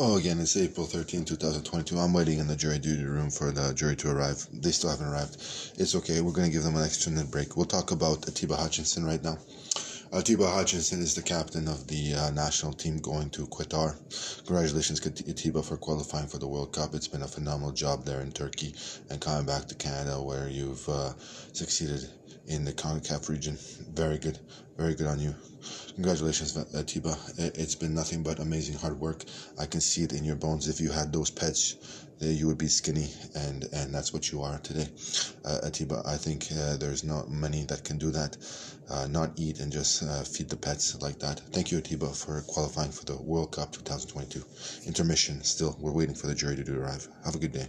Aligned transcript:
Oh, 0.00 0.16
again, 0.16 0.38
it's 0.38 0.56
April 0.56 0.86
13, 0.86 1.24
2022. 1.24 1.98
I'm 1.98 2.12
waiting 2.12 2.38
in 2.38 2.46
the 2.46 2.54
jury 2.54 2.78
duty 2.78 3.04
room 3.04 3.30
for 3.30 3.50
the 3.50 3.74
jury 3.74 3.96
to 3.96 4.12
arrive. 4.12 4.46
They 4.52 4.70
still 4.70 4.90
haven't 4.90 5.08
arrived. 5.08 5.34
It's 5.76 5.96
okay. 5.96 6.20
We're 6.20 6.30
going 6.30 6.46
to 6.46 6.52
give 6.52 6.62
them 6.62 6.76
an 6.76 6.84
extra 6.84 7.10
minute 7.10 7.32
break. 7.32 7.56
We'll 7.56 7.66
talk 7.66 7.90
about 7.90 8.28
Atiba 8.28 8.54
Hutchinson 8.54 9.04
right 9.04 9.20
now. 9.20 9.38
Atiba 10.12 10.48
Hutchinson 10.48 11.00
is 11.00 11.16
the 11.16 11.22
captain 11.22 11.66
of 11.66 11.88
the 11.88 12.14
uh, 12.14 12.30
national 12.30 12.74
team 12.74 12.98
going 12.98 13.28
to 13.30 13.48
Qatar. 13.48 13.96
Congratulations, 14.46 15.04
Atiba, 15.04 15.64
for 15.64 15.76
qualifying 15.76 16.28
for 16.28 16.38
the 16.38 16.46
World 16.46 16.72
Cup. 16.72 16.94
It's 16.94 17.08
been 17.08 17.22
a 17.22 17.26
phenomenal 17.26 17.72
job 17.72 18.04
there 18.04 18.20
in 18.20 18.30
Turkey 18.30 18.76
and 19.10 19.20
coming 19.20 19.46
back 19.46 19.66
to 19.66 19.74
Canada 19.74 20.22
where 20.22 20.48
you've 20.48 20.88
uh, 20.88 21.14
succeeded 21.52 22.08
in 22.48 22.64
the 22.64 22.72
CONCACAF 22.72 23.28
region. 23.28 23.56
Very 23.94 24.18
good. 24.18 24.38
Very 24.76 24.94
good 24.94 25.06
on 25.06 25.18
you. 25.20 25.34
Congratulations, 25.94 26.56
Atiba. 26.74 27.16
It's 27.36 27.74
been 27.74 27.94
nothing 27.94 28.22
but 28.22 28.38
amazing 28.38 28.76
hard 28.76 28.98
work. 29.00 29.24
I 29.58 29.66
can 29.66 29.80
see 29.80 30.02
it 30.02 30.12
in 30.12 30.24
your 30.24 30.36
bones. 30.36 30.68
If 30.68 30.80
you 30.80 30.90
had 30.90 31.12
those 31.12 31.30
pets, 31.30 32.06
you 32.20 32.46
would 32.46 32.58
be 32.58 32.68
skinny, 32.68 33.08
and, 33.34 33.64
and 33.72 33.94
that's 33.94 34.12
what 34.12 34.30
you 34.32 34.42
are 34.42 34.58
today. 34.58 34.88
Uh, 35.44 35.58
Atiba, 35.64 36.02
I 36.06 36.16
think 36.16 36.46
uh, 36.56 36.76
there's 36.76 37.04
not 37.04 37.30
many 37.30 37.64
that 37.64 37.84
can 37.84 37.98
do 37.98 38.10
that. 38.12 38.36
Uh, 38.90 39.06
not 39.08 39.32
eat 39.36 39.60
and 39.60 39.70
just 39.70 40.02
uh, 40.02 40.22
feed 40.22 40.48
the 40.48 40.56
pets 40.56 41.00
like 41.02 41.18
that. 41.18 41.40
Thank 41.52 41.70
you, 41.70 41.78
Atiba, 41.78 42.08
for 42.14 42.40
qualifying 42.42 42.90
for 42.90 43.04
the 43.04 43.16
World 43.16 43.52
Cup 43.52 43.72
2022. 43.72 44.42
Intermission, 44.86 45.42
still, 45.42 45.76
we're 45.80 45.92
waiting 45.92 46.14
for 46.14 46.26
the 46.26 46.34
jury 46.34 46.56
to 46.56 46.80
arrive. 46.80 47.06
Have 47.24 47.34
a 47.34 47.38
good 47.38 47.52
day. 47.52 47.68